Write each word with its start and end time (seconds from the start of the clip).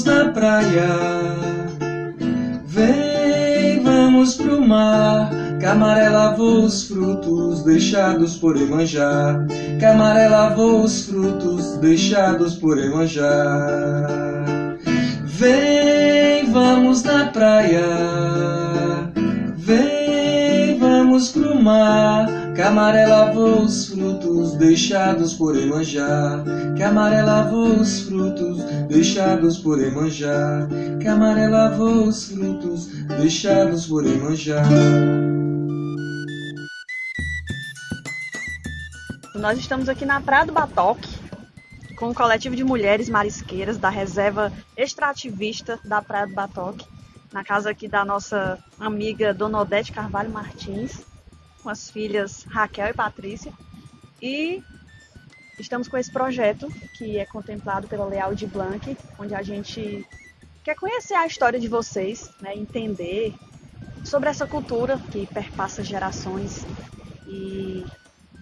vamos 0.00 0.04
na 0.04 0.32
praia. 0.32 0.88
Vem, 2.66 3.82
vamos 3.82 4.34
pro 4.34 4.60
mar. 4.60 5.30
Camaré 5.60 6.08
lavou 6.08 6.64
os 6.64 6.84
frutos 6.84 7.62
deixados 7.64 8.36
por 8.36 8.56
Emanjá. 8.56 9.46
Camaré 9.80 10.28
lavou 10.28 10.84
os 10.84 11.06
frutos 11.06 11.76
deixados 11.78 12.54
por 12.54 12.78
Emanjá. 12.78 14.06
Vem, 15.24 16.50
vamos 16.50 17.02
na 17.02 17.26
praia. 17.26 17.82
Vem, 19.56 20.78
vamos 20.78 21.28
pro 21.28 21.60
mar. 21.60 22.26
Camaré 22.56 23.06
lavou 23.06 23.62
os 23.62 23.88
frutos 23.88 24.54
deixados 24.56 25.34
por 25.34 25.56
Emanjá. 25.56 26.42
Camaré 26.78 27.22
lavou 27.22 27.80
os 27.80 28.00
frutos 28.02 28.62
deixados 28.90 29.58
por 29.58 29.80
Emanjá. 29.80 30.68
Camaré 31.02 31.48
lavou 31.48 32.08
os 32.08 32.30
frutos 32.30 32.88
deixados 33.20 33.86
por 33.86 34.04
Emanjá. 34.04 34.62
Nós 39.36 39.58
estamos 39.58 39.88
aqui 39.88 40.04
na 40.04 40.20
Praia 40.20 40.44
do 40.44 40.52
Batoque 40.52 41.08
com 41.96 42.10
o 42.10 42.14
coletivo 42.14 42.56
de 42.56 42.64
mulheres 42.64 43.08
marisqueiras 43.08 43.78
da 43.78 43.90
reserva 43.90 44.52
extrativista 44.76 45.78
da 45.84 46.02
Praia 46.02 46.26
do 46.26 46.34
Batoque, 46.34 46.86
na 47.30 47.44
casa 47.44 47.70
aqui 47.70 47.86
da 47.86 48.04
nossa 48.04 48.58
amiga 48.78 49.32
Dona 49.32 49.60
Odete 49.60 49.92
Carvalho 49.92 50.30
Martins, 50.30 51.04
com 51.62 51.68
as 51.68 51.90
filhas 51.90 52.44
Raquel 52.44 52.88
e 52.88 52.94
Patrícia. 52.94 53.52
E 54.20 54.62
estamos 55.60 55.88
com 55.88 55.96
esse 55.96 56.10
projeto 56.10 56.68
que 56.94 57.18
é 57.18 57.26
contemplado 57.26 57.86
pela 57.86 58.06
Leal 58.06 58.34
de 58.34 58.46
Blanc, 58.46 58.96
onde 59.18 59.34
a 59.34 59.42
gente 59.42 60.06
quer 60.64 60.74
conhecer 60.74 61.14
a 61.14 61.26
história 61.26 61.60
de 61.60 61.68
vocês, 61.68 62.30
né, 62.40 62.56
entender 62.56 63.34
sobre 64.04 64.28
essa 64.28 64.46
cultura 64.46 64.98
que 64.98 65.26
perpassa 65.26 65.84
gerações 65.84 66.64
e 67.26 67.84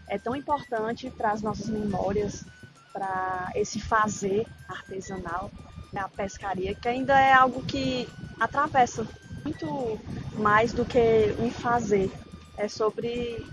é 0.09 0.19
tão 0.19 0.35
importante 0.35 1.11
para 1.11 1.33
as 1.33 1.43
nossas 1.43 1.69
memórias, 1.69 2.45
para 2.93 3.51
esse 3.55 3.81
fazer 3.81 4.47
artesanal, 4.69 5.51
né, 5.93 6.01
a 6.01 6.09
pescaria, 6.09 6.75
que 6.75 6.89
ainda 6.89 7.21
é 7.21 7.33
algo 7.33 7.63
que 7.65 8.09
atravessa 8.39 9.07
muito 9.45 9.99
mais 10.35 10.73
do 10.73 10.85
que 10.85 11.35
um 11.39 11.51
fazer. 11.51 12.11
É 12.57 12.69
sobre 12.69 13.45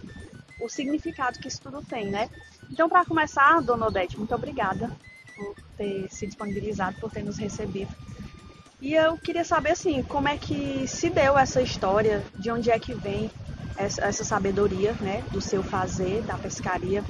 o 0.61 0.69
significado 0.69 1.39
que 1.39 1.47
isso 1.47 1.61
tudo 1.61 1.83
tem, 1.83 2.09
né? 2.09 2.29
Então, 2.71 2.89
para 2.89 3.05
começar, 3.05 3.61
Dona 3.61 3.87
Odete, 3.87 4.17
muito 4.17 4.33
obrigada 4.33 4.91
por 5.35 5.55
ter 5.77 6.07
se 6.09 6.25
disponibilizado, 6.25 6.97
por 6.99 7.11
ter 7.11 7.23
nos 7.23 7.37
recebido. 7.37 7.91
E 8.81 8.93
eu 8.93 9.17
queria 9.17 9.43
saber, 9.43 9.71
assim, 9.71 10.03
como 10.03 10.27
é 10.27 10.37
que 10.37 10.87
se 10.87 11.09
deu 11.09 11.37
essa 11.37 11.61
história, 11.61 12.23
de 12.37 12.51
onde 12.51 12.69
é 12.69 12.77
que 12.77 12.93
vem 12.93 13.31
essa, 13.77 14.03
essa 14.05 14.23
sabedoria 14.23 14.93
né, 14.93 15.23
do 15.31 15.41
seu 15.41 15.63
fazer, 15.63 16.21
da 16.23 16.37
pescaria? 16.37 17.03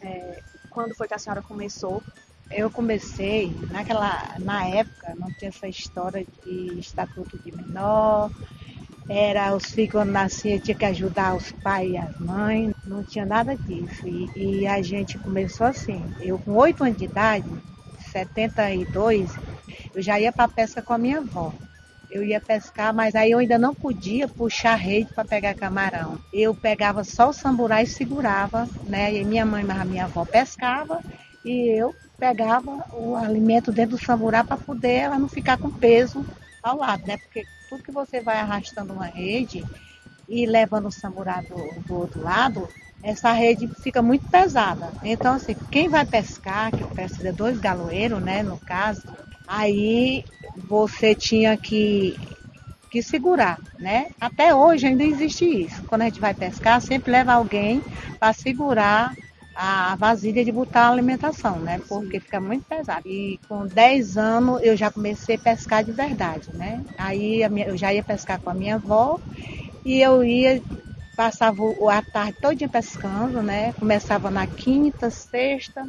É, 0.00 0.42
quando 0.70 0.94
foi 0.94 1.06
que 1.06 1.14
a 1.14 1.18
senhora 1.18 1.42
começou? 1.42 2.02
Eu 2.50 2.70
comecei, 2.70 3.54
naquela, 3.70 4.36
na 4.38 4.66
época, 4.66 5.14
não 5.16 5.28
tinha 5.32 5.48
essa 5.48 5.66
história 5.66 6.24
de 6.44 6.78
estatuto 6.78 7.36
de 7.38 7.54
menor, 7.54 8.30
era 9.08 9.54
os 9.54 9.66
filhos 9.66 9.92
quando 9.92 10.10
nasciam 10.10 10.58
tinha 10.58 10.74
que 10.76 10.84
ajudar 10.84 11.34
os 11.36 11.52
pais 11.62 11.90
e 11.90 11.96
as 11.96 12.18
mães, 12.18 12.72
não 12.84 13.02
tinha 13.02 13.24
nada 13.24 13.56
disso. 13.56 14.06
E, 14.06 14.30
e 14.34 14.66
a 14.66 14.82
gente 14.82 15.18
começou 15.18 15.66
assim, 15.66 16.12
eu 16.20 16.38
com 16.38 16.54
oito 16.54 16.82
anos 16.84 16.96
de 16.96 17.04
idade, 17.04 17.46
72, 18.12 19.30
eu 19.94 20.02
já 20.02 20.18
ia 20.20 20.32
para 20.32 20.48
pesca 20.48 20.82
com 20.82 20.92
a 20.92 20.98
minha 20.98 21.18
avó 21.18 21.52
eu 22.08 22.22
ia 22.22 22.40
pescar, 22.40 22.94
mas 22.94 23.14
aí 23.14 23.32
eu 23.32 23.38
ainda 23.38 23.58
não 23.58 23.74
podia 23.74 24.28
puxar 24.28 24.74
rede 24.76 25.10
para 25.12 25.24
pegar 25.24 25.54
camarão. 25.54 26.18
Eu 26.32 26.54
pegava 26.54 27.02
só 27.02 27.30
o 27.30 27.32
samburá 27.32 27.82
e 27.82 27.86
segurava, 27.86 28.68
né? 28.84 29.12
E 29.14 29.24
minha 29.24 29.44
mãe, 29.44 29.64
mas 29.64 29.80
a 29.80 29.84
minha 29.84 30.04
avó 30.04 30.24
pescava 30.24 31.02
e 31.44 31.68
eu 31.80 31.94
pegava 32.18 32.86
o 32.92 33.14
alimento 33.16 33.72
dentro 33.72 33.96
do 33.96 34.02
samburá 34.02 34.44
para 34.44 34.56
poder 34.56 34.92
ela 34.92 35.18
não 35.18 35.28
ficar 35.28 35.58
com 35.58 35.70
peso 35.70 36.24
ao 36.68 36.78
lado, 36.78 37.06
né? 37.06 37.16
Porque 37.16 37.46
tudo 37.68 37.82
que 37.82 37.92
você 37.92 38.20
vai 38.20 38.38
arrastando 38.38 38.92
uma 38.92 39.06
rede 39.06 39.64
e 40.28 40.46
levando 40.46 40.86
o 40.86 40.90
samburá 40.90 41.40
do, 41.40 41.72
do 41.86 41.94
outro 41.94 42.22
lado, 42.22 42.68
essa 43.02 43.32
rede 43.32 43.68
fica 43.82 44.02
muito 44.02 44.26
pesada. 44.28 44.92
Então, 45.04 45.34
assim, 45.34 45.54
quem 45.70 45.88
vai 45.88 46.04
pescar, 46.04 46.72
que 46.72 46.84
precisa 46.94 47.30
de 47.30 47.36
dois 47.36 47.58
galoeiros, 47.58 48.20
né, 48.20 48.42
no 48.42 48.58
caso, 48.58 49.02
aí 49.46 50.24
você 50.68 51.14
tinha 51.14 51.56
que, 51.56 52.18
que 52.90 53.02
segurar, 53.02 53.60
né? 53.78 54.10
Até 54.20 54.54
hoje 54.54 54.86
ainda 54.86 55.04
existe 55.04 55.44
isso. 55.44 55.84
Quando 55.84 56.02
a 56.02 56.04
gente 56.06 56.20
vai 56.20 56.34
pescar, 56.34 56.80
sempre 56.80 57.12
leva 57.12 57.34
alguém 57.34 57.80
para 58.18 58.32
segurar 58.32 59.14
a 59.56 59.96
vasilha 59.96 60.44
de 60.44 60.52
botar 60.52 60.82
a 60.82 60.90
alimentação, 60.90 61.58
né? 61.58 61.80
Porque 61.88 62.20
fica 62.20 62.40
muito 62.40 62.64
pesado. 62.66 63.02
E 63.06 63.40
com 63.48 63.66
10 63.66 64.18
anos 64.18 64.60
eu 64.62 64.76
já 64.76 64.90
comecei 64.90 65.36
a 65.36 65.38
pescar 65.38 65.82
de 65.82 65.92
verdade, 65.92 66.48
né? 66.52 66.84
Aí 66.98 67.40
eu 67.42 67.76
já 67.76 67.92
ia 67.92 68.02
pescar 68.02 68.38
com 68.40 68.50
a 68.50 68.54
minha 68.54 68.74
avó 68.74 69.18
e 69.84 70.00
eu 70.02 70.22
ia, 70.22 70.62
passava 71.16 71.62
a 71.90 72.02
tarde 72.02 72.36
todinha 72.40 72.68
pescando, 72.68 73.42
né? 73.42 73.72
Começava 73.74 74.30
na 74.30 74.46
quinta, 74.46 75.08
sexta, 75.10 75.86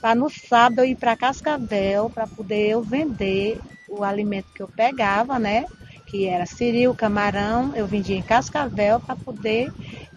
para 0.00 0.14
no 0.14 0.28
sábado 0.28 0.80
eu 0.80 0.86
ir 0.86 0.96
para 0.96 1.16
Cascavel 1.16 2.10
para 2.10 2.26
poder 2.26 2.70
eu 2.70 2.82
vender 2.82 3.60
o 3.88 4.02
alimento 4.02 4.48
que 4.52 4.62
eu 4.62 4.68
pegava, 4.68 5.38
né? 5.38 5.64
Que 6.06 6.26
era 6.26 6.44
siril, 6.44 6.94
camarão, 6.94 7.74
eu 7.76 7.86
vendia 7.86 8.16
em 8.16 8.22
Cascavel 8.22 9.00
para 9.00 9.16
poder 9.16 9.70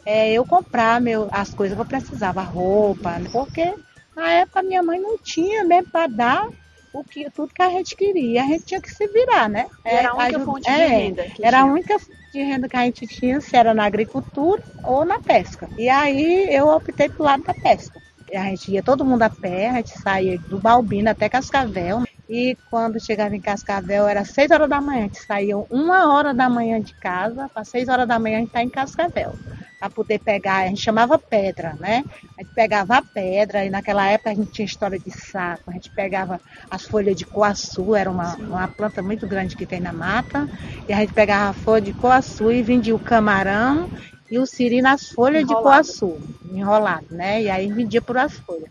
é, 0.07 0.31
eu 0.31 0.45
comprar 0.45 1.01
meu, 1.01 1.27
as 1.33 1.53
coisas 1.53 1.75
que 1.75 1.81
eu 1.81 1.85
precisava, 1.85 2.41
roupa, 2.41 3.19
né? 3.19 3.29
porque 3.29 3.75
na 4.15 4.31
época 4.31 4.63
minha 4.63 4.81
mãe 4.81 4.97
não 4.97 5.17
tinha 5.17 5.65
mesmo 5.65 5.91
para 5.91 6.07
dar 6.07 6.47
o 6.93 7.03
que, 7.03 7.29
tudo 7.29 7.53
que 7.53 7.61
a 7.61 7.69
gente 7.69 7.93
queria. 7.93 8.41
A 8.41 8.45
gente 8.45 8.63
tinha 8.63 8.81
que 8.81 8.89
se 8.89 9.05
virar, 9.05 9.49
né? 9.49 9.67
era 9.83 10.11
a 10.11 10.15
única 10.15 10.39
fonte 10.39 10.63
de 10.63 10.69
é, 10.69 10.87
renda. 10.87 11.21
era 11.23 11.57
tinha. 11.57 11.61
a 11.61 11.65
única 11.65 11.97
de 12.31 12.41
renda 12.41 12.69
que 12.69 12.77
a 12.77 12.85
gente 12.85 13.05
tinha, 13.05 13.41
se 13.41 13.53
era 13.57 13.73
na 13.73 13.83
agricultura 13.83 14.63
ou 14.81 15.03
na 15.03 15.19
pesca. 15.19 15.67
E 15.77 15.89
aí 15.89 16.47
eu 16.55 16.69
optei 16.69 17.09
pro 17.09 17.25
lado 17.25 17.43
da 17.43 17.53
pesca. 17.53 17.99
A 18.33 18.43
gente 18.43 18.71
ia 18.71 18.81
todo 18.81 19.03
mundo 19.03 19.23
a 19.23 19.29
pé, 19.29 19.69
a 19.69 19.73
gente 19.75 19.91
saía 19.99 20.39
do 20.39 20.57
Balbino 20.57 21.09
até 21.09 21.27
Cascavel. 21.27 22.03
E 22.29 22.57
quando 22.69 22.97
chegava 22.99 23.35
em 23.35 23.41
Cascavel 23.41 24.07
era 24.07 24.23
6 24.23 24.51
horas 24.51 24.69
da 24.69 24.79
manhã, 24.79 24.99
a 24.99 25.03
gente 25.03 25.19
saía 25.19 25.57
uma 25.57 26.13
hora 26.13 26.33
da 26.33 26.49
manhã 26.49 26.79
de 26.79 26.93
casa, 26.93 27.49
para 27.53 27.65
6 27.65 27.89
horas 27.89 28.07
da 28.07 28.17
manhã 28.17 28.37
a 28.37 28.39
gente 28.39 28.49
está 28.49 28.63
em 28.63 28.69
Cascavel. 28.69 29.33
Para 29.79 29.89
poder 29.89 30.19
pegar, 30.19 30.63
a 30.63 30.67
gente 30.67 30.81
chamava 30.81 31.19
pedra, 31.19 31.75
né? 31.79 32.03
A 32.37 32.43
gente 32.43 32.53
pegava 32.53 32.97
a 32.97 33.01
pedra, 33.01 33.63
e 33.63 33.69
naquela 33.69 34.07
época 34.07 34.31
a 34.31 34.33
gente 34.33 34.51
tinha 34.51 34.65
história 34.65 34.97
de 34.97 35.11
saco, 35.11 35.69
a 35.69 35.73
gente 35.73 35.91
pegava 35.91 36.41
as 36.69 36.83
folhas 36.83 37.15
de 37.15 37.25
coaçu, 37.25 37.95
era 37.95 38.09
uma, 38.09 38.35
uma 38.35 38.67
planta 38.67 39.03
muito 39.03 39.27
grande 39.27 39.55
que 39.55 39.65
tem 39.67 39.79
na 39.79 39.93
mata, 39.93 40.49
e 40.87 40.93
a 40.93 40.97
gente 40.97 41.13
pegava 41.13 41.49
a 41.49 41.53
folha 41.53 41.81
de 41.81 41.93
coaçu 41.93 42.51
e 42.51 42.63
vendia 42.63 42.95
o 42.95 42.99
camarão 42.99 43.89
e 44.29 44.39
o 44.39 44.45
siri 44.45 44.81
nas 44.81 45.09
folhas 45.09 45.43
enrolado. 45.43 45.59
de 45.59 45.63
coaçu, 45.63 46.17
enrolado, 46.51 47.07
né? 47.11 47.43
E 47.43 47.49
aí 47.49 47.71
vendia 47.71 48.01
por 48.01 48.17
as 48.17 48.33
folhas. 48.33 48.69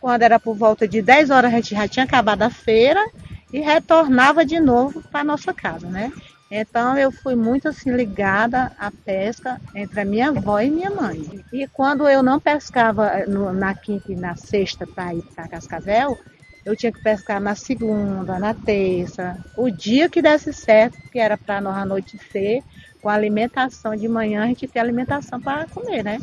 Quando 0.00 0.22
era 0.22 0.40
por 0.40 0.56
volta 0.56 0.88
de 0.88 1.02
10 1.02 1.30
horas, 1.30 1.52
a 1.52 1.56
gente 1.56 1.74
já 1.74 1.86
tinha 1.86 2.04
acabado 2.04 2.42
a 2.42 2.50
feira 2.50 3.04
e 3.52 3.60
retornava 3.60 4.44
de 4.44 4.58
novo 4.60 5.02
para 5.10 5.24
nossa 5.24 5.52
casa, 5.52 5.86
né? 5.88 6.12
Então 6.50 6.98
eu 6.98 7.12
fui 7.12 7.36
muito 7.36 7.68
assim 7.68 7.92
ligada 7.92 8.72
à 8.76 8.90
pesca 8.90 9.60
entre 9.74 10.00
a 10.00 10.04
minha 10.04 10.30
avó 10.30 10.58
e 10.60 10.68
minha 10.68 10.90
mãe. 10.90 11.44
E 11.52 11.66
quando 11.68 12.08
eu 12.08 12.22
não 12.22 12.40
pescava 12.40 13.24
no, 13.26 13.52
na 13.52 13.72
quinta 13.72 14.10
e 14.10 14.16
na 14.16 14.34
sexta 14.34 14.84
para 14.84 15.14
ir 15.14 15.22
para 15.34 15.46
Cascavel, 15.46 16.18
eu 16.64 16.74
tinha 16.74 16.90
que 16.90 17.00
pescar 17.00 17.40
na 17.40 17.54
segunda, 17.54 18.38
na 18.38 18.52
terça, 18.52 19.38
o 19.56 19.70
dia 19.70 20.08
que 20.08 20.20
desse 20.20 20.52
certo, 20.52 20.98
que 21.10 21.18
era 21.18 21.38
para 21.38 21.60
nós 21.60 21.76
anoitecer, 21.76 22.62
com 23.00 23.08
alimentação 23.08 23.94
de 23.96 24.08
manhã, 24.08 24.42
a 24.42 24.46
gente 24.48 24.68
ter 24.68 24.80
alimentação 24.80 25.40
para 25.40 25.66
comer, 25.68 26.02
né? 26.02 26.18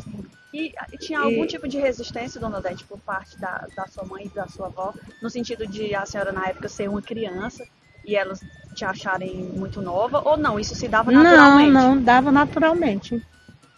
E, 0.52 0.72
e 0.92 0.98
tinha 0.98 1.20
algum 1.20 1.44
e... 1.44 1.46
tipo 1.46 1.66
de 1.66 1.78
resistência, 1.78 2.40
dona 2.40 2.58
Odete, 2.58 2.84
por 2.84 2.98
parte 3.00 3.38
da, 3.40 3.66
da 3.74 3.86
sua 3.86 4.04
mãe 4.04 4.26
e 4.26 4.28
da 4.28 4.46
sua 4.46 4.66
avó, 4.66 4.94
no 5.20 5.28
sentido 5.28 5.66
de 5.66 5.94
a 5.94 6.06
senhora 6.06 6.32
na 6.32 6.46
época 6.46 6.68
ser 6.68 6.88
uma 6.88 7.02
criança 7.02 7.66
e 8.08 8.16
elas 8.16 8.40
te 8.74 8.86
acharem 8.86 9.34
muito 9.54 9.82
nova, 9.82 10.22
ou 10.24 10.38
não? 10.38 10.58
Isso 10.58 10.74
se 10.74 10.88
dava 10.88 11.12
naturalmente? 11.12 11.70
Não, 11.70 11.94
não, 11.94 12.02
dava 12.02 12.32
naturalmente. 12.32 13.22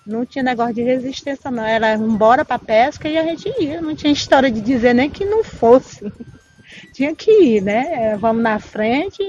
Não 0.06 0.24
tinha 0.24 0.44
negócio 0.44 0.74
de 0.74 0.82
resistência, 0.82 1.50
não. 1.50 1.64
Era 1.64 1.94
embora 1.94 2.44
para 2.44 2.58
pesca 2.58 3.08
e 3.08 3.18
a 3.18 3.24
gente 3.24 3.52
ia. 3.60 3.80
Não 3.80 3.94
tinha 3.94 4.12
história 4.12 4.50
de 4.50 4.60
dizer 4.60 4.94
nem 4.94 5.10
que 5.10 5.24
não 5.24 5.42
fosse. 5.42 6.12
tinha 6.94 7.14
que 7.14 7.30
ir, 7.30 7.60
né? 7.60 8.16
Vamos 8.18 8.42
na 8.42 8.60
frente 8.60 9.20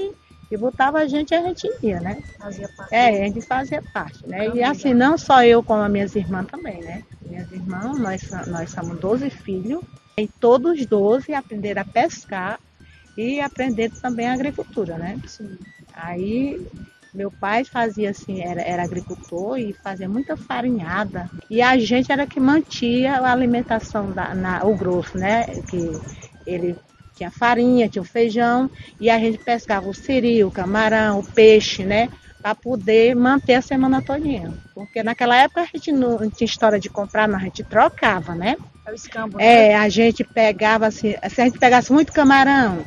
e 0.48 0.56
botava 0.56 0.98
a 0.98 1.06
gente 1.06 1.32
e 1.32 1.34
a 1.34 1.42
gente 1.42 1.68
ia, 1.82 2.00
né? 2.00 2.22
Fazia 2.38 2.68
parte. 2.76 2.94
É, 2.94 3.08
a 3.08 3.26
gente 3.26 3.40
fazia 3.40 3.82
parte, 3.92 4.24
né? 4.28 4.50
E 4.54 4.62
assim, 4.62 4.94
não 4.94 5.18
só 5.18 5.44
eu, 5.44 5.64
como 5.64 5.82
as 5.82 5.90
minhas 5.90 6.14
irmãs 6.14 6.46
também, 6.46 6.80
né? 6.80 7.02
Minhas 7.22 7.50
irmãs, 7.50 7.98
nós, 7.98 8.46
nós 8.46 8.70
somos 8.70 8.98
12 9.00 9.30
filhos, 9.30 9.82
e 10.16 10.28
todos 10.28 10.78
os 10.78 10.86
12 10.86 11.34
aprenderam 11.34 11.82
a 11.82 11.84
pescar 11.84 12.60
e 13.16 13.40
aprendendo 13.40 14.00
também 14.00 14.26
a 14.26 14.32
agricultura, 14.32 14.96
né? 14.96 15.18
Sim. 15.26 15.58
Aí 15.94 16.66
meu 17.14 17.30
pai 17.30 17.62
fazia 17.64 18.10
assim, 18.10 18.40
era, 18.40 18.62
era 18.62 18.82
agricultor 18.82 19.58
e 19.58 19.74
fazia 19.74 20.08
muita 20.08 20.36
farinhada. 20.36 21.28
E 21.50 21.60
a 21.60 21.76
gente 21.76 22.10
era 22.10 22.26
que 22.26 22.40
mantinha 22.40 23.18
a 23.18 23.30
alimentação, 23.30 24.10
da, 24.10 24.34
na, 24.34 24.64
o 24.64 24.74
grosso, 24.74 25.18
né? 25.18 25.44
Que 25.68 25.92
ele 26.46 26.74
tinha 27.14 27.30
farinha, 27.30 27.88
tinha 27.88 28.00
o 28.00 28.06
feijão, 28.06 28.70
e 28.98 29.10
a 29.10 29.18
gente 29.18 29.38
pescava 29.38 29.88
o 29.88 29.94
siri, 29.94 30.42
o 30.42 30.50
camarão, 30.50 31.18
o 31.18 31.24
peixe, 31.24 31.84
né? 31.84 32.08
Para 32.40 32.54
poder 32.54 33.14
manter 33.14 33.54
a 33.54 33.62
semana 33.62 34.00
todinha. 34.00 34.52
Porque 34.74 35.02
naquela 35.02 35.36
época 35.36 35.60
a 35.60 35.66
gente 35.66 35.92
não, 35.92 36.18
não 36.18 36.30
tinha 36.30 36.46
história 36.46 36.80
de 36.80 36.88
comprar, 36.88 37.28
não, 37.28 37.36
a 37.36 37.42
gente 37.42 37.62
trocava, 37.62 38.34
né? 38.34 38.56
É 38.84 38.90
o 38.90 38.94
escambo, 38.94 39.38
né? 39.38 39.68
É, 39.70 39.76
a 39.76 39.88
gente 39.88 40.24
pegava 40.24 40.86
assim, 40.86 41.14
se 41.30 41.40
a 41.40 41.44
gente 41.44 41.58
pegasse 41.58 41.92
muito 41.92 42.12
camarão, 42.12 42.84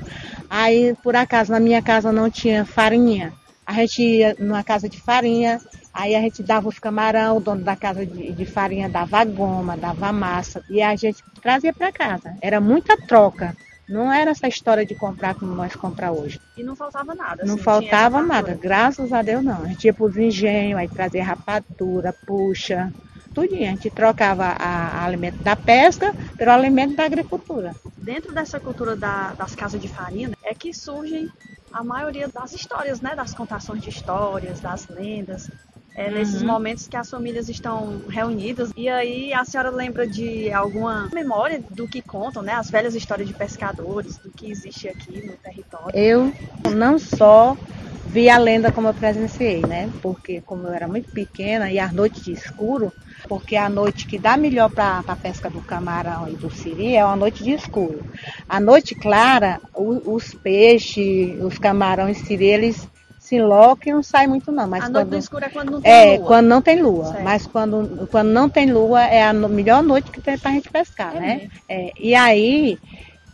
aí 0.50 0.96
por 1.02 1.16
acaso 1.16 1.52
na 1.52 1.60
minha 1.60 1.82
casa 1.82 2.12
não 2.12 2.30
tinha 2.30 2.66
farinha, 2.66 3.34
a 3.66 3.74
gente 3.74 4.02
ia 4.04 4.36
numa 4.38 4.64
casa 4.64 4.88
de 4.88 5.02
farinha, 5.02 5.60
aí 5.94 6.14
a 6.16 6.22
gente 6.22 6.44
dava 6.44 6.68
os 6.68 6.78
camarão, 6.78 7.38
o 7.38 7.40
dono 7.40 7.64
da 7.64 7.76
casa 7.76 8.06
de, 8.06 8.32
de 8.32 8.46
farinha 8.46 8.90
dava 8.90 9.24
goma, 9.24 9.76
dava 9.76 10.12
massa, 10.12 10.64
e 10.70 10.82
a 10.82 10.96
gente 10.96 11.24
trazia 11.42 11.74
para 11.74 11.92
casa. 11.92 12.36
Era 12.42 12.60
muita 12.60 12.98
troca. 12.98 13.56
Não 13.88 14.12
era 14.12 14.32
essa 14.32 14.48
história 14.48 14.84
de 14.84 14.96
comprar 14.96 15.36
como 15.36 15.54
nós 15.54 15.76
compramos 15.76 16.20
hoje. 16.20 16.42
E 16.58 16.64
não 16.64 16.76
faltava 16.76 17.14
nada. 17.14 17.46
Não 17.46 17.54
assim, 17.54 17.64
faltava 17.64 18.22
nada, 18.22 18.58
graças 18.60 19.14
a 19.14 19.22
Deus 19.22 19.44
não. 19.44 19.64
A 19.64 19.68
gente 19.68 19.86
ia 19.86 19.94
para 19.94 20.06
os 20.06 20.18
engenhos, 20.18 20.80
aí 20.80 20.88
trazia 20.88 21.24
rapadura, 21.24 22.12
puxa, 22.26 22.92
tudinho. 23.36 23.68
A 23.68 23.72
gente 23.72 23.90
trocava 23.90 24.46
a, 24.46 25.04
alimento 25.04 25.44
da 25.44 25.56
pesca 25.56 26.16
pelo 26.38 26.52
alimento 26.52 26.96
da 26.96 27.04
agricultura. 27.04 27.76
Dentro 27.98 28.34
dessa 28.34 28.60
cultura 28.60 28.96
da, 28.96 29.34
das 29.34 29.54
casas 29.54 29.82
de 29.82 29.90
farinha, 29.90 30.32
é 30.42 30.56
que 30.56 30.74
surgem 30.74 31.30
a 31.72 31.84
maioria 31.84 32.30
das 32.30 32.54
histórias, 32.54 33.02
né? 33.02 33.14
Das 33.16 33.34
contações 33.34 33.84
de 33.84 33.90
histórias, 33.90 34.62
das 34.62 34.88
lendas. 34.88 35.52
É, 35.94 36.08
uhum. 36.08 36.14
Nesses 36.14 36.42
momentos 36.42 36.88
que 36.88 36.98
as 36.98 37.10
famílias 37.10 37.48
estão 37.48 38.02
reunidas. 38.10 38.72
E 38.76 38.90
aí 38.90 39.34
a 39.34 39.46
senhora 39.46 39.70
lembra 39.70 40.06
de 40.06 40.52
alguma 40.52 41.10
memória 41.14 41.64
do 41.72 41.88
que 41.88 42.02
contam, 42.02 42.42
né? 42.42 42.54
As 42.54 42.70
velhas 42.70 42.96
histórias 42.96 43.28
de 43.28 43.34
pescadores, 43.34 44.18
do 44.18 44.30
que 44.30 44.50
existe 44.50 44.90
aqui 44.90 45.26
no 45.26 45.34
território. 45.34 45.98
Eu 45.98 46.34
não 46.74 47.00
só 47.00 47.58
vi 48.06 48.30
a 48.30 48.38
lenda 48.38 48.72
como 48.72 48.88
eu 48.88 48.94
presenciei, 48.94 49.62
né? 49.62 49.90
Porque 50.02 50.42
como 50.42 50.68
eu 50.68 50.74
era 50.74 50.88
muito 50.88 51.12
pequena 51.12 51.72
e 51.72 51.80
às 51.80 51.92
noites 51.92 52.24
de 52.24 52.32
escuro, 52.32 52.92
porque 53.28 53.56
a 53.56 53.68
noite 53.68 54.06
que 54.06 54.18
dá 54.18 54.38
melhor 54.38 54.70
para 54.70 55.04
a 55.08 55.16
pesca 55.16 55.50
do 55.50 55.62
camarão 55.62 56.28
e 56.30 56.36
do 56.36 56.50
siri 56.50 56.96
é 56.96 57.04
uma 57.04 57.16
noite 57.16 57.44
de 57.44 57.52
escuro. 57.52 58.04
A 58.48 58.60
noite 58.60 58.96
clara, 58.96 59.60
o, 59.74 60.14
os 60.14 60.34
peixes, 60.34 61.42
os 61.42 61.58
camarões 61.58 62.22
e 62.22 62.26
siri, 62.26 62.46
eles 62.46 62.88
se 63.26 63.38
enlocam 63.38 63.92
e 63.92 63.94
não 63.94 64.04
saem 64.04 64.28
muito 64.28 64.52
não. 64.52 64.68
Mas 64.68 64.84
a 64.84 64.86
quando, 64.86 64.94
noite 64.94 65.10
do 65.10 65.18
escuro 65.18 65.46
é 65.46 65.50
quando 65.50 65.72
não 65.72 65.82
tem 65.82 65.92
é, 65.92 66.18
lua. 66.18 66.28
quando 66.28 66.48
não 66.48 66.62
tem 66.62 66.82
lua. 66.82 67.06
Certo. 67.06 67.24
Mas 67.24 67.48
quando, 67.48 68.08
quando 68.12 68.28
não 68.30 68.48
tem 68.48 68.72
lua 68.72 69.04
é 69.04 69.24
a 69.24 69.34
no, 69.34 69.50
melhor 69.50 69.82
noite 69.82 70.12
que 70.12 70.22
tem 70.22 70.38
para 70.38 70.52
a 70.52 70.54
gente 70.54 70.70
pescar, 70.70 71.16
é 71.16 71.20
né? 71.20 71.50
É, 71.68 71.92
e 72.00 72.14
aí 72.14 72.78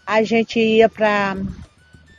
a 0.08 0.24
gente 0.24 0.60
ia 0.60 0.88
para 0.88 1.36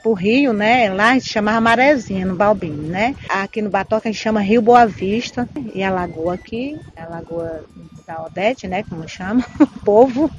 pro 0.03 0.13
rio, 0.13 0.53
né? 0.53 0.93
Lá 0.93 1.11
a 1.11 1.15
gente 1.15 1.29
chamava 1.29 1.61
Marezinha, 1.61 2.27
no 2.27 2.35
Balbino, 2.35 2.83
né? 2.83 3.15
Aqui 3.29 3.63
no 3.63 3.71
Batoca 3.71 4.09
a 4.09 4.13
gente 4.13 4.21
chama 4.21 4.41
Rio 4.41 4.61
Boa 4.61 4.87
Vista. 4.87 5.49
E 5.75 5.83
a 5.83 5.91
lagoa 5.91 6.35
aqui, 6.35 6.79
a 6.97 7.09
lagoa 7.09 7.65
da 8.07 8.23
Odete, 8.25 8.67
né? 8.67 8.83
Como 8.83 9.09
chama, 9.09 9.45
o 9.61 9.67
povo. 9.67 10.31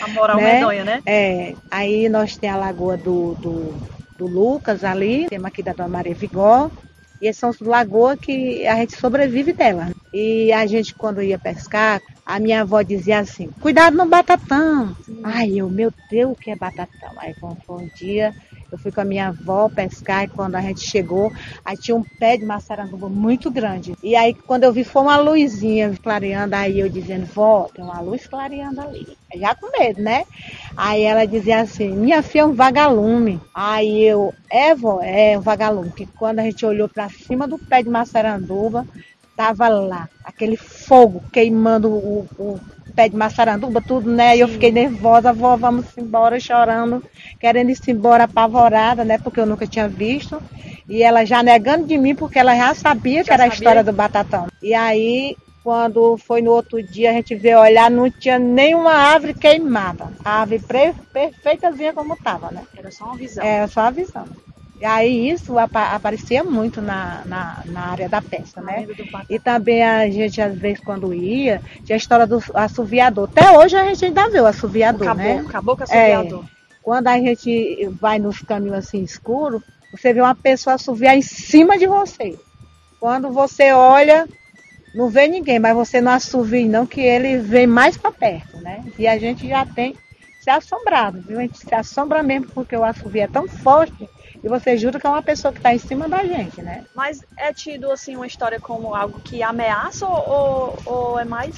A 0.00 0.08
moral 0.08 0.38
né? 0.38 0.54
medonha, 0.54 0.84
né? 0.84 1.02
É. 1.06 1.54
Aí 1.70 2.08
nós 2.08 2.36
tem 2.36 2.50
a 2.50 2.56
lagoa 2.56 2.96
do, 2.96 3.34
do, 3.34 3.74
do 4.18 4.26
Lucas 4.26 4.82
ali, 4.82 5.26
temos 5.28 5.46
aqui 5.46 5.62
da 5.62 5.72
Dona 5.72 5.88
Maria 5.88 6.14
Vigó. 6.14 6.70
E 7.20 7.32
são 7.32 7.50
lagoas 7.62 8.18
que 8.18 8.66
a 8.66 8.76
gente 8.76 8.94
sobrevive 8.96 9.52
dela. 9.52 9.90
E 10.12 10.52
a 10.52 10.66
gente, 10.66 10.94
quando 10.94 11.22
ia 11.22 11.38
pescar, 11.38 12.02
a 12.26 12.38
minha 12.38 12.60
avó 12.60 12.82
dizia 12.82 13.20
assim: 13.20 13.48
cuidado 13.60 13.96
no 13.96 14.06
batatão. 14.06 14.94
Sim. 15.04 15.20
Ai, 15.24 15.52
eu, 15.56 15.70
meu 15.70 15.92
Deus, 16.10 16.32
o 16.32 16.34
que 16.34 16.50
é 16.50 16.56
batatão? 16.56 17.10
Aí, 17.16 17.34
foi 17.34 17.76
um 17.76 17.88
dia, 17.94 18.34
eu 18.70 18.78
fui 18.78 18.90
com 18.90 19.00
a 19.00 19.04
minha 19.04 19.28
avó 19.28 19.68
pescar 19.68 20.24
e 20.24 20.28
quando 20.28 20.56
a 20.56 20.60
gente 20.60 20.80
chegou, 20.80 21.32
aí 21.64 21.76
tinha 21.76 21.96
um 21.96 22.02
pé 22.02 22.36
de 22.36 22.44
maçaranduba 22.44 23.08
muito 23.08 23.50
grande. 23.50 23.94
E 24.02 24.16
aí 24.16 24.34
quando 24.34 24.64
eu 24.64 24.72
vi 24.72 24.84
foi 24.84 25.02
uma 25.02 25.16
luzinha 25.16 25.94
clareando, 26.02 26.54
aí 26.54 26.80
eu 26.80 26.88
dizendo, 26.88 27.26
vó, 27.26 27.68
tem 27.74 27.84
uma 27.84 28.00
luz 28.00 28.26
clareando 28.26 28.80
ali. 28.80 29.16
Já 29.34 29.54
com 29.54 29.70
medo, 29.78 30.02
né? 30.02 30.24
Aí 30.76 31.02
ela 31.02 31.26
dizia 31.26 31.60
assim, 31.60 31.90
minha 31.90 32.22
filha 32.22 32.42
é 32.42 32.46
um 32.46 32.54
vagalume. 32.54 33.40
Aí 33.54 34.02
eu, 34.02 34.32
é 34.50 34.74
vó, 34.74 35.00
é 35.02 35.38
um 35.38 35.42
vagalume. 35.42 35.90
Que 35.90 36.06
quando 36.06 36.40
a 36.40 36.42
gente 36.42 36.64
olhou 36.64 36.88
para 36.88 37.08
cima 37.08 37.46
do 37.46 37.58
pé 37.58 37.82
de 37.82 37.88
maçaranduba, 37.88 38.86
tava 39.36 39.68
lá, 39.68 40.08
aquele 40.24 40.56
fogo 40.56 41.22
queimando 41.30 41.90
o, 41.90 42.26
o 42.38 42.60
pé 42.96 43.08
de 43.10 43.16
maçaranduba, 43.16 43.82
tudo, 43.82 44.10
né? 44.10 44.36
E 44.36 44.40
eu 44.40 44.48
fiquei 44.48 44.72
nervosa, 44.72 45.32
vó, 45.32 45.54
vamos 45.56 45.84
embora, 45.98 46.40
chorando, 46.40 47.04
querendo 47.38 47.70
ir 47.70 47.78
embora 47.88 48.24
apavorada, 48.24 49.04
né? 49.04 49.18
Porque 49.18 49.38
eu 49.38 49.46
nunca 49.46 49.66
tinha 49.66 49.86
visto. 49.86 50.42
E 50.88 51.02
ela 51.02 51.24
já 51.24 51.42
negando 51.42 51.86
de 51.86 51.98
mim, 51.98 52.14
porque 52.14 52.38
ela 52.38 52.56
já 52.56 52.74
sabia 52.74 53.18
já 53.18 53.24
que 53.24 53.32
era 53.32 53.42
sabia? 53.42 53.52
a 53.52 53.54
história 53.54 53.84
do 53.84 53.92
batatão. 53.92 54.46
E 54.62 54.72
aí, 54.72 55.36
quando 55.62 56.16
foi 56.16 56.40
no 56.40 56.52
outro 56.52 56.82
dia, 56.82 57.10
a 57.10 57.12
gente 57.12 57.34
veio 57.34 57.60
olhar, 57.60 57.90
não 57.90 58.10
tinha 58.10 58.38
nenhuma 58.38 58.92
árvore 58.92 59.34
queimada. 59.34 60.06
A 60.24 60.40
árvore 60.40 60.62
perfeitazinha 61.12 61.92
como 61.92 62.14
estava, 62.14 62.50
né? 62.50 62.62
Era 62.76 62.90
só 62.90 63.04
uma 63.04 63.16
visão. 63.16 63.44
Era 63.44 63.68
só 63.68 63.80
uma 63.82 63.90
visão. 63.90 64.24
E 64.78 64.84
aí 64.84 65.30
isso 65.30 65.54
aparecia 65.58 66.44
muito 66.44 66.82
na, 66.82 67.22
na, 67.24 67.62
na 67.66 67.80
área 67.92 68.08
da 68.08 68.20
pesca, 68.20 68.60
né? 68.60 68.86
E 69.28 69.38
também 69.38 69.82
a 69.82 70.08
gente, 70.10 70.40
às 70.40 70.56
vezes, 70.56 70.80
quando 70.80 71.14
ia, 71.14 71.62
tinha 71.82 71.96
a 71.96 71.98
história 71.98 72.26
do 72.26 72.42
assoviador. 72.52 73.28
Até 73.32 73.56
hoje 73.56 73.74
a 73.74 73.84
gente 73.84 74.04
ainda 74.04 74.28
vê 74.28 74.40
o 74.40 74.46
assoviador, 74.46 75.08
o 75.08 75.14
né? 75.14 75.44
Acabou 75.48 75.76
com 75.76 75.82
o 75.82 75.84
assoviador. 75.84 76.44
É, 76.44 76.48
quando 76.82 77.08
a 77.08 77.18
gente 77.18 77.88
vai 78.00 78.18
nos 78.18 78.42
caminhos 78.42 78.76
assim 78.76 79.02
escuros, 79.02 79.62
você 79.90 80.12
vê 80.12 80.20
uma 80.20 80.34
pessoa 80.34 80.74
assoviar 80.74 81.16
em 81.16 81.22
cima 81.22 81.78
de 81.78 81.86
você. 81.86 82.38
Quando 83.00 83.30
você 83.30 83.72
olha, 83.72 84.28
não 84.94 85.08
vê 85.08 85.26
ninguém, 85.26 85.58
mas 85.58 85.74
você 85.74 86.02
não 86.02 86.12
assovia 86.12 86.68
não, 86.68 86.86
que 86.86 87.00
ele 87.00 87.38
vem 87.38 87.66
mais 87.66 87.96
para 87.96 88.12
perto, 88.12 88.58
né? 88.60 88.84
E 88.98 89.08
a 89.08 89.18
gente 89.18 89.48
já 89.48 89.64
tem 89.64 89.96
se 90.40 90.50
assombrado, 90.50 91.22
viu? 91.22 91.38
A 91.38 91.42
gente 91.42 91.58
se 91.58 91.74
assombra 91.74 92.22
mesmo 92.22 92.48
porque 92.48 92.76
o 92.76 92.84
assovio 92.84 93.22
é 93.22 93.26
tão 93.26 93.48
forte 93.48 94.08
e 94.46 94.48
você 94.48 94.76
jura 94.76 95.00
que 95.00 95.06
é 95.06 95.10
uma 95.10 95.22
pessoa 95.22 95.52
que 95.52 95.58
está 95.58 95.74
em 95.74 95.78
cima 95.78 96.08
da 96.08 96.24
gente, 96.24 96.62
né? 96.62 96.84
Mas 96.94 97.20
é 97.36 97.52
tido 97.52 97.90
assim 97.90 98.14
uma 98.14 98.28
história 98.28 98.60
como 98.60 98.94
algo 98.94 99.20
que 99.20 99.42
ameaça 99.42 100.06
ou, 100.06 100.78
ou 100.86 101.18
é 101.18 101.24
mais 101.24 101.56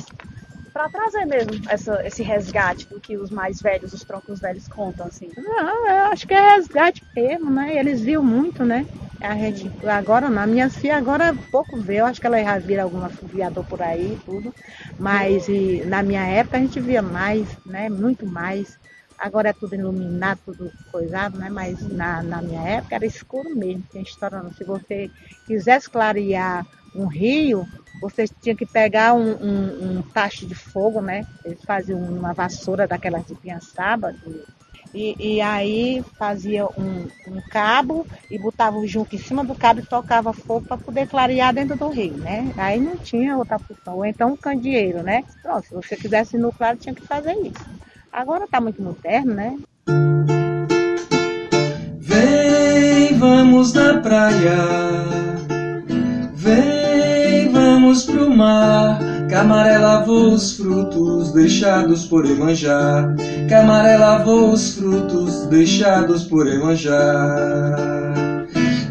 para 0.73 0.89
trazer 0.89 1.27
mesmo 1.27 1.53
essa, 1.69 2.01
esse 2.07 2.23
resgate 2.23 2.89
do 2.89 2.99
que 2.99 3.19
os 3.19 3.31
mais 3.31 3.61
velhos, 3.61 3.93
os 3.93 4.05
troncos 4.05 4.41
velhos 4.41 4.67
contam, 4.69 5.07
assim? 5.07 5.29
Não, 5.37 5.87
eu 5.87 6.05
acho 6.07 6.27
que 6.27 6.33
é 6.33 6.55
resgate 6.57 7.05
mesmo, 7.15 7.51
né? 7.51 7.77
Eles 7.77 8.01
viam 8.01 8.23
muito, 8.23 8.65
né? 8.65 8.87
A 9.21 9.35
gente, 9.35 9.71
agora 9.87 10.31
não, 10.31 10.41
a 10.41 10.47
minha 10.47 10.71
filha 10.71 10.97
agora 10.97 11.35
pouco 11.51 11.77
vê, 11.77 11.97
eu 11.97 12.07
acho 12.07 12.21
que 12.21 12.27
ela 12.27 12.43
já 12.43 12.59
vira 12.59 12.85
algum 12.85 13.05
assoviador 13.05 13.65
por 13.65 13.83
aí 13.83 14.17
tudo, 14.25 14.55
mas 14.99 15.47
e, 15.49 15.85
na 15.85 16.03
minha 16.03 16.25
época 16.25 16.57
a 16.57 16.61
gente 16.61 16.81
via 16.81 17.03
mais, 17.03 17.49
né? 17.67 17.91
Muito 17.91 18.25
mais. 18.25 18.79
Agora 19.19 19.49
é 19.49 19.53
tudo 19.53 19.75
iluminado, 19.75 20.39
tudo 20.47 20.73
coisado, 20.93 21.37
né? 21.37 21.51
Mas 21.51 21.87
na, 21.89 22.23
na 22.23 22.41
minha 22.41 22.63
época 22.63 22.95
era 22.95 23.05
escuro 23.05 23.51
mesmo, 23.55 23.85
tinha 23.91 24.05
não. 24.31 24.53
Se 24.53 24.63
você 24.65 25.11
quisesse 25.45 25.91
clarear 25.91 26.65
um 26.95 27.07
rio, 27.07 27.67
você 28.01 28.27
tinha 28.41 28.55
que 28.55 28.65
pegar 28.65 29.15
um, 29.15 29.33
um, 29.33 29.99
um 29.99 30.03
tacho 30.03 30.47
de 30.47 30.55
fogo, 30.55 31.01
né? 31.01 31.27
Eles 31.45 31.63
faziam 31.65 32.01
uma 32.01 32.33
vassoura 32.33 32.87
daquelas 32.87 33.27
de 33.27 33.35
piançaba, 33.35 34.15
e, 34.95 35.15
e, 35.19 35.41
aí 35.41 36.03
fazia 36.19 36.67
um, 36.67 37.09
um, 37.27 37.41
cabo 37.51 38.07
e 38.31 38.39
botava 38.39 38.85
junto 38.87 39.15
em 39.15 39.19
cima 39.19 39.45
do 39.45 39.55
cabo 39.55 39.81
e 39.81 39.83
tocava 39.83 40.33
fogo 40.33 40.65
para 40.67 40.79
poder 40.79 41.07
clarear 41.07 41.53
dentro 41.53 41.77
do 41.77 41.91
rio, 41.91 42.17
né? 42.17 42.53
Aí 42.57 42.81
não 42.81 42.97
tinha 42.97 43.37
outra 43.37 43.59
função. 43.59 43.97
Ou 43.97 44.05
então 44.05 44.33
um 44.33 44.37
candeeiro, 44.37 45.03
né? 45.03 45.25
Pronto, 45.43 45.67
se 45.67 45.75
você 45.75 45.97
quisesse 45.97 46.39
no 46.39 46.53
claro, 46.53 46.79
tinha 46.79 46.95
que 46.95 47.05
fazer 47.05 47.35
isso. 47.35 47.78
Agora 48.13 48.45
está 48.45 48.61
muito 48.61 48.83
moderno, 48.83 49.35
né? 49.35 49.57
Vem, 51.99 53.19
vamos 53.19 53.73
na 53.73 53.99
praia. 54.01 54.57
Vem, 56.35 57.51
vamos 57.53 58.05
pro 58.05 58.31
mar. 58.31 58.99
Camaré 59.29 59.77
lavou 59.77 60.33
os 60.33 60.57
frutos 60.57 61.33
deixados 61.33 62.07
por 62.07 62.25
Emanjá. 62.25 63.15
Camaré 63.49 63.97
lavou 63.99 64.53
os 64.53 64.75
frutos 64.75 65.47
deixados 65.47 66.25
por 66.25 66.47
Emanjá. 66.47 67.77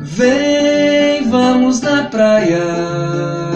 Vem, 0.04 1.28
vamos 1.30 1.82
na 1.82 2.04
praia. 2.04 3.47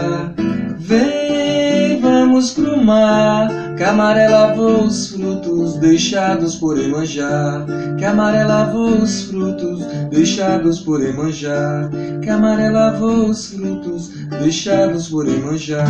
Vamos 2.42 2.54
pro 2.54 2.84
mar. 2.84 3.76
que 3.78 3.84
amarelava 3.84 4.62
os 4.62 5.10
frutos 5.10 5.78
deixados 5.78 6.56
por 6.56 6.80
Emanjá, 6.80 7.66
que 7.98 8.06
amarelava 8.06 8.78
os 8.78 9.24
frutos 9.24 9.84
deixados 10.10 10.80
por 10.80 11.04
Emanjá, 11.04 11.90
que 12.22 12.30
amarelava 12.30 13.06
os 13.06 13.48
frutos 13.48 14.10
deixados 14.40 15.10
por 15.10 15.28
Emanjá. 15.28 15.84